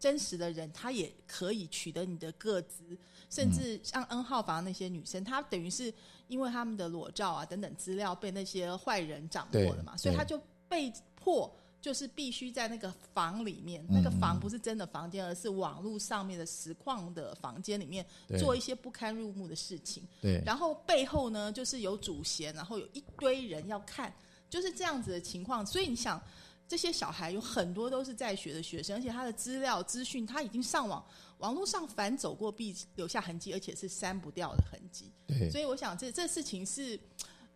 [0.00, 2.98] 真实的人，他也可以取得你的个资，
[3.30, 5.94] 甚至像 N 号房那些女生，她等于是。
[6.28, 11.50] 因为他们的裸照啊等等资料被那些坏人掌握了嘛，所以他就被迫
[11.80, 18.04] 就是必须在那个房里面，那个房不是真的房间，而是网络上面的实况的房间里面
[18.38, 20.02] 做一些不堪入目的事情。
[20.22, 24.10] 对，然后背后呢就是有主嫌，然后有一堆人要看，
[24.48, 25.64] 就是这样子的情况。
[25.66, 26.18] 所以你想，
[26.66, 31.04] 这些小孩有很多都是在学的学生，而且他的资料资讯他已经上网。
[31.44, 35.12] 网络上反走过必留下痕迹，而且是删不掉的痕迹。
[35.26, 36.98] 对，所以我想这这事情是，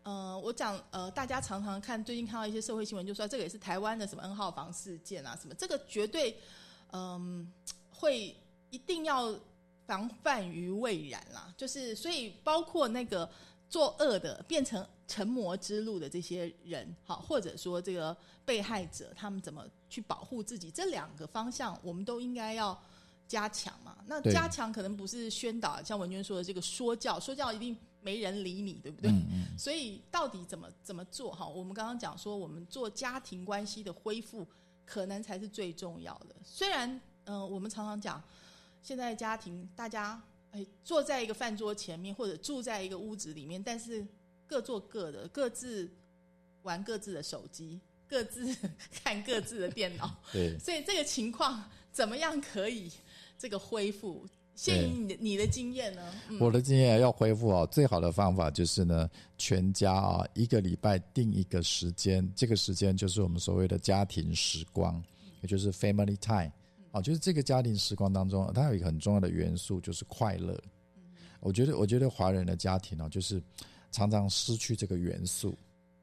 [0.03, 6.36] 呃，我讲呃，大家常常看最近看到一些社会新闻，就说这个也是台湾的什么 N 号房事件啊，什么这个绝对
[6.93, 7.51] 嗯
[7.89, 8.36] 会
[8.68, 9.34] 一定要
[9.86, 11.55] 防范于未然啦。
[11.57, 13.26] 就是所以包括那个
[13.70, 18.14] 作恶的变成成魔之路的这些人，好，或者说这个
[18.45, 22.78] 被害者他们怎么去保护自己，这两个方向我们都应该要。
[23.29, 23.97] 加强嘛？
[24.07, 29.12] 那加强可能不是宣导，像文娟说的这个说教，说教一定没人理你，对不对？
[29.59, 31.31] 所以到底怎么怎么做？
[31.33, 34.47] 哈，我们刚刚讲说，我们做家庭关系的恢复，
[34.87, 36.35] 可能才是最重要的。
[36.43, 38.22] 虽然，嗯，我们常常讲，
[38.83, 40.20] 现在家庭大家
[40.53, 44.07] 哎坐在一个饭桌前面，或者住在一个屋子里面，但是
[44.47, 45.91] 各做各的，各自
[46.62, 48.57] 玩各自的手机，各自
[48.91, 50.18] 看各自的电脑。
[50.33, 51.62] 对，所以这个情况
[51.93, 52.91] 怎么样可以？
[53.39, 54.26] 这个恢复，
[54.57, 56.03] 谢于你的你的经验呢？
[56.41, 59.09] 我的经验要恢复啊，最好的方法就是呢，
[59.39, 65.01] 全家啊一个礼拜定一个时间，这个时间就是我们所谓的家庭时光，
[65.41, 66.53] 也就是 family time。
[66.91, 70.59] 哦，就是这个家庭时光当中，它有一个很重要的元素就是快乐。
[71.41, 73.41] 我觉得，我觉得华人的家庭呢，就是
[73.93, 75.57] 常常失去这个元素。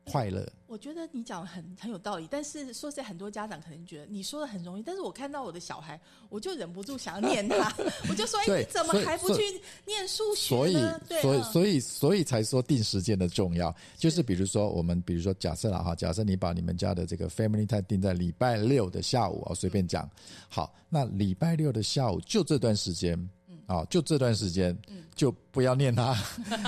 [0.06, 0.48] 快乐。
[0.68, 6.00] 我觉得你讲的很很有道理，但是说实在，很多家长可能觉得你说的很容易，但是我看到我的小孩，
[6.30, 7.74] 我就忍不住想要念他，
[8.10, 9.42] 我就说：“哎，你怎么还不去
[9.86, 13.74] 念数学呢？”所以，所以，所以，所以才说定时间的重要。
[13.96, 20.10] 就是比如说，我们比如说假设了哈，假设你把你们家的这个 family time 定在礼拜六的下午啊，随便讲。
[20.50, 23.18] 好，那礼拜六的下午就这段时间。
[23.66, 24.78] 啊，就这段时间，
[25.16, 26.14] 就不要念他。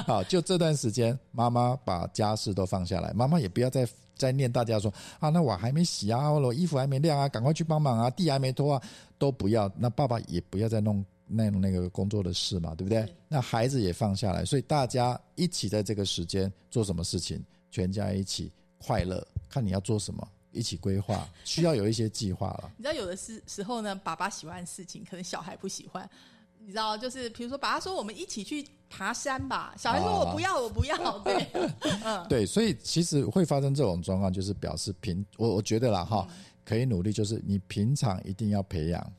[0.06, 8.82] 好，就这段时间，妈妈把家事都放下来，妈妈也不要再再念大家说啊，那碗还没洗啊，我衣服还没晾啊，赶快去帮忙啊，地还没拖啊，
[9.18, 9.72] 都不要。
[9.78, 13.06] 那爸爸也不要再弄那那个工作的事嘛，对不对？
[13.28, 22.72] 那孩子也放下来，所以大家一起在这个时间做什么事情，全家一起快乐，看你要做什么，一起规划，需要有一些计划了。
[22.78, 26.10] 你知道，有的时时候呢，爸爸喜欢的事情，可能小孩不喜欢。
[26.68, 29.74] 你知道，就是比如说，把他说我们一起去爬山吧。
[29.78, 31.18] 小孩说我不要，我不要。
[31.20, 31.47] 对，
[32.03, 36.28] 嗯，对，所以其实会发生这种状况，就是表示平我我觉得啦哈，
[36.65, 39.13] 可以努力，就是你平常一定要培养，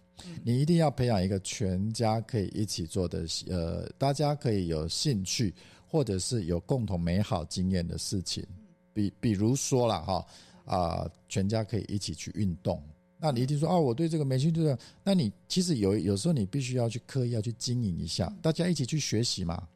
[0.44, 5.55] 你一定要培养一个全家可以一起做的，呃，大家可以有兴趣
[5.86, 8.46] 或者是有共同美好经验的事情。
[8.92, 10.26] 比比如说了哈
[10.66, 12.82] 啊，全家可以一起去运动。
[13.21, 14.77] 那你一定说哦，我对这个没兴趣。
[15.03, 19.66] 那你其实有有时候你必须要去刻意要去经营一下，大家一起去学习嘛。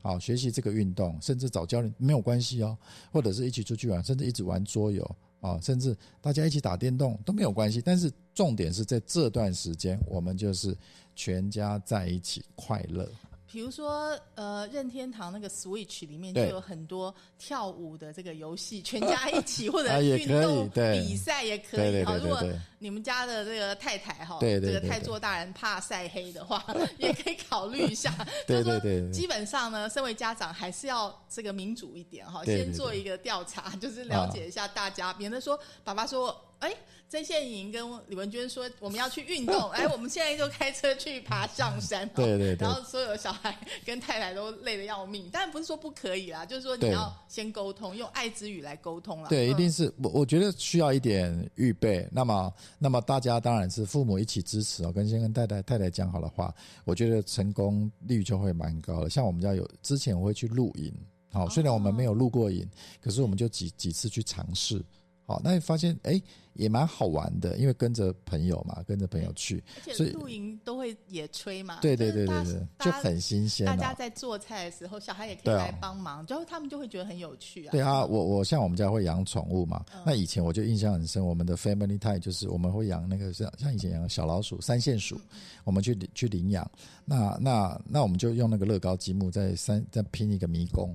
[0.00, 2.76] 好，学习这个运动，甚至找教练没有关系哦，
[3.10, 7.80] 或者是一起出去玩，甚至一直玩桌游啊，甚至大家一起打电动都没有关系。
[7.80, 10.76] 但是重点是在这段时间，我们就是
[11.16, 13.10] 全家在一起快乐。
[13.54, 22.02] 比如说，呃，任天堂那个 Switch 里面就有很多跳舞的这个游戏，全家一起或者 运动比赛也可以。
[22.02, 22.42] 好，如果
[22.80, 26.66] 你们家的这个太太哈，这个太做大人怕晒黑的话，
[26.98, 28.12] 也可以考虑一下。
[28.44, 36.36] 对对对，基本上呢，身为家长还是要这个民主一点哈，先做一个调查， 就是了解一下大家，免得说爸爸说。
[36.60, 36.74] 哎，
[37.08, 49.28] 曾宪莹跟李文娟说我们要去运动， 哎，我们现在就开车去爬上山，对对对，然后所有的小孩跟太太都累得要命，但不是说不可以啦，就是说你要先沟通，用爱之语来沟通啦。
[49.28, 52.08] 对，一定是我我觉得需要一点预备。
[52.10, 59.10] 那么，那么大家当然是父母一起支持哦，跟先跟太太太太讲好的话，我觉得成功率就会蛮高的。
[59.10, 60.92] 像我们家有之前我会去露营，
[61.30, 62.68] 好，虽然我们没有露过营，
[63.00, 64.82] 可是我们就几几次去尝试。
[65.26, 66.20] 好，那你发现哎，
[66.52, 69.62] 也蛮好玩的，因为跟着朋友嘛，跟着朋友去，
[69.94, 73.66] 所以露营都会野炊嘛，对对对对对，就很新鲜。
[73.66, 77.72] 大家在做菜的时候，小孩也可以来帮忙，就他们就会觉得很有趣啊。
[77.72, 85.18] 对啊，我我像我们家会养宠物嘛，那以前我就印象很深，我们的 family time 就是我们会养那个像像以前养小老鼠、三线鼠，
[85.64, 86.70] 我们去去领养，
[87.06, 90.94] 那那那我们就用那个乐高积木在三在拼一个迷宫。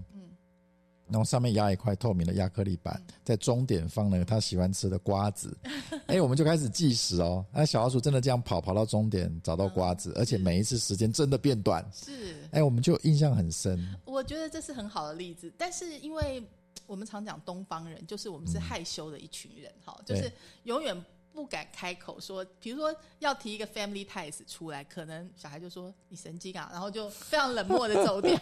[1.09, 5.57] 然后上面压一块透明的亚克力板，在终点放了他喜欢吃的瓜子，
[6.07, 7.45] 哎，我们就开始计时哦。
[7.51, 11.85] 那小老鼠真的这样跑，跑到终点找到瓜子，而且每一次时间真的变短。
[11.93, 13.79] 是，哎，我们就印象很深。
[14.05, 16.43] 我觉得这是很好的例子，但是因为
[16.85, 20.31] 我们常讲东方人，就是我们是害羞的一群人，哈，就是
[20.63, 20.95] 永远。
[21.39, 28.37] 不敢开口说，比如说要提一个 family ties 出来，可能小孩就说你神经啊，然后就非常冷漠的走掉。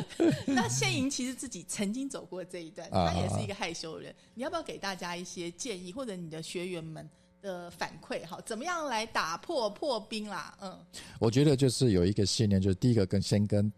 [0.48, 4.14] 那谢莹其实自己曾经走过这一段，他也是一个害羞的人。
[4.32, 7.06] 你要不要给大家一些建议，或者你的学员们
[7.42, 8.26] 的反馈？
[8.26, 10.56] 哈，怎么样来打破破冰啦？
[10.62, 10.78] 嗯，
[11.20, 13.70] 我觉得就是有一个信念，就是第一个跟先跟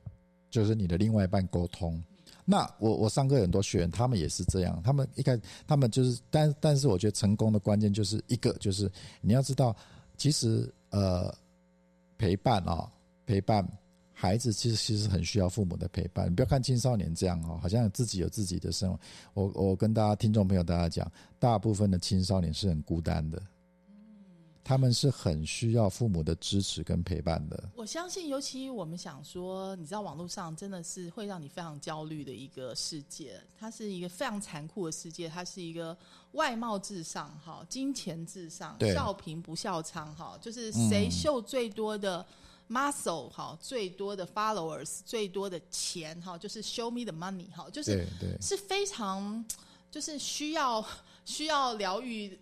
[0.49, 2.01] 就是你的另外一半沟通。
[2.51, 4.83] 那我我上课很多学员，他们也是这样。
[4.83, 8.91] 他们一开，他们就是，但但是我觉得成功的关键就是一个，就是
[9.21, 9.77] 你要知道，
[10.17, 11.33] 其实呃，
[12.19, 12.91] 陪伴啊，
[13.25, 13.65] 陪伴
[14.13, 16.29] 孩子其实其实很需要父母的陪伴。
[16.29, 18.99] 你不要看青少年这样哦，好像自己有自己的生活。
[19.35, 23.41] 我我跟大家听众朋友大家讲，大部分的青少年是很孤单的。
[24.63, 27.71] 他们是很需要父母的支持跟陪伴的。
[27.75, 33.41] 我相信，尤其我们想说，你知道，网络上真的是会让你非常焦虑的一个世界。
[33.59, 35.97] 它是一个非常残酷的世界，它是一个
[36.33, 42.25] 外貌至上，哈，金钱至上，笑贫不笑娼，哈，就是谁秀最多的
[42.69, 48.07] muscle，哈，最多的 followers，最多的钱，哈，就是 show me the money，哈，就是
[48.41, 49.45] 是非常
[49.91, 50.87] 就是需要
[51.25, 52.39] 需要疗愈。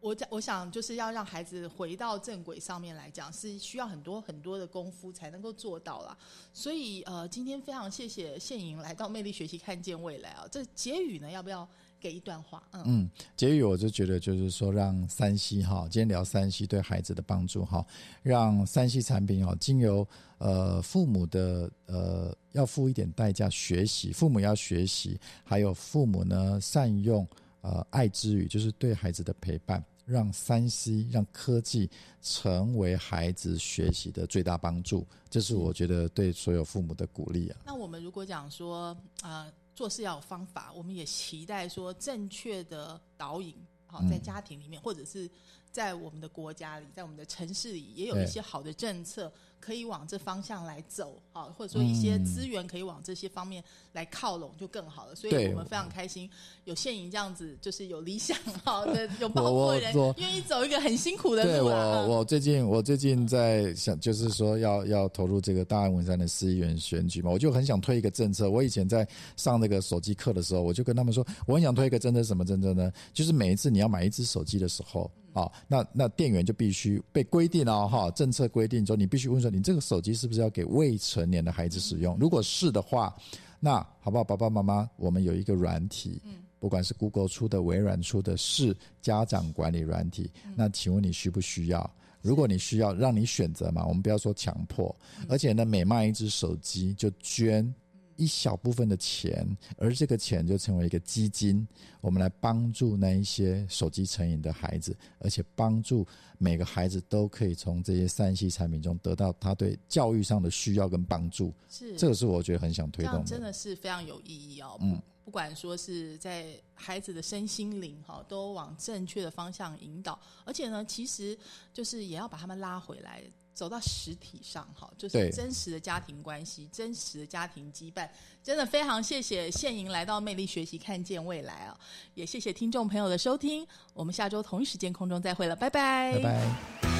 [0.00, 6.16] 我讲，我想就是要让孩子回到正轨上面来讲，是需要很多很多的功夫才能够做到啦。
[6.52, 10.46] 所以，呃，今天非常谢谢谢莹来到魅力学习，看见未来啊。
[10.50, 11.68] 这结语呢，要不要
[12.00, 12.62] 给一段话？
[12.72, 17.84] 嗯，结语我就觉得就是说，让三 C 哈，今天聊三 C 对孩子的帮助哈，
[18.22, 20.06] 让三 C 产品哦，经由
[20.38, 27.26] 呃父母的呃要付一点代价学习，父母要学习，还有父母呢善用
[27.60, 31.90] 呃爱之语，就是对孩子的陪伴，让三 C 让科技
[32.22, 37.58] 成为孩子学习的最大帮助，这是我觉得对所有父母的鼓励啊。
[37.64, 43.54] 那我们如果讲说啊、做事要有方法，我们也期待说正确的导引，
[43.86, 45.30] 好、在家庭里面，或者是
[45.70, 55.14] 在我们的国家里，在我们的城市里，也有一些好的政策可以往这方向来走，啊，或者说一些资源可以往这些方面来靠拢，就更好了。
[55.14, 56.28] 所以我们非常开心，
[56.64, 62.04] 有现营这样子，就是有理想 好的有抱负的人，愿意走一个很辛苦的路啊。
[62.04, 68.48] 嗯我最近我最近在想，就是说要要投入这个大安文山的市议员选举嘛，我就很想推一个政策。
[68.50, 69.06] 我以前在
[69.36, 72.90] 上那个手机课的时候，我就跟他们说，我很想推一个政策，什么政策呢？
[73.12, 75.10] 就是每一次你要买一只手机的时候，
[75.42, 82.16] 啊，那那店员就必须被规定哦，哈，政策规定说你必须问说，你这个手机是不是要给未成年的孩子使用？
[82.18, 83.14] 如果是的话，
[83.60, 86.20] 那好不好，爸爸妈妈，我们有一个软体，
[86.58, 90.30] 不管是 Google 出的、微软出的，是家长管理软体。
[90.56, 91.90] 那请问你需不需要？
[92.20, 94.94] 如果你需要，让你选择嘛，我们不要说强迫。
[95.28, 97.72] 而且呢，每卖一只手机就捐
[98.18, 99.46] 一小部分的钱，
[99.78, 101.66] 而这个钱就成为一个基金，
[102.00, 106.06] 我们来帮助那一些手机成瘾的孩子，而且帮助
[106.36, 111.54] 每个孩子都可以从这些三 C 产品中得到他对教育上的需要跟帮助。
[111.70, 113.24] 是这个是我觉得很想推动的。
[113.24, 114.76] 真的是非常有意义哦。
[114.80, 121.38] 嗯，不管说是在孩子的身心灵哈，都往正确的方向引导，而且呢，其实
[121.72, 123.22] 就是也要把他们拉回来。
[123.58, 128.08] 走到实体上，哈，就是真实的家庭关系，真实的家庭羁绊，
[128.40, 131.76] 真的非常谢谢现莹来到魅力学习，看见未来啊！
[132.14, 136.97] 也谢谢听众朋友的收听，我们下周同一时间空中再会了，拜拜，拜拜。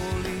[0.00, 0.39] holy